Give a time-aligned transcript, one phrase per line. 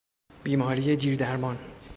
[0.43, 1.57] بیماری دیر درمان